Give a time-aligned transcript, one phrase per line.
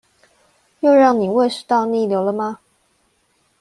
[0.79, 2.59] 又讓你胃食道逆流了嗎？